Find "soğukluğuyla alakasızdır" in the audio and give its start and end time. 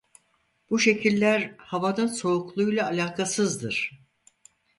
2.07-4.01